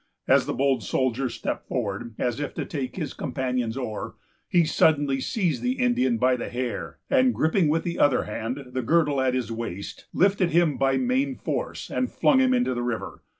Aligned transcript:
As 0.27 0.47
the 0.47 0.53
bold 0.55 0.81
soldier 0.81 1.29
stepped 1.29 1.67
forward, 1.67 2.15
as 2.17 2.39
if 2.39 2.55
to 2.55 2.65
take 2.65 2.95
his 2.95 3.13
companion's 3.13 3.77
oar, 3.77 4.15
he 4.49 4.65
suddenly 4.65 5.21
seized 5.21 5.61
the 5.61 5.73
Indian 5.73 6.17
by 6.17 6.35
the 6.35 6.49
hair, 6.49 6.97
and, 7.07 7.35
griping 7.35 7.67
with 7.67 7.83
the 7.83 7.99
other 7.99 8.23
hand 8.23 8.69
the 8.71 8.81
girdle 8.81 9.21
at 9.21 9.35
his 9.35 9.51
waist, 9.51 10.07
lifted 10.11 10.49
him 10.49 10.75
by 10.79 10.97
main 10.97 11.35
force, 11.35 11.91
and 11.91 12.11
flung 12.11 12.39
him 12.39 12.51
into 12.51 12.73
the 12.73 12.81
river. 12.81 13.21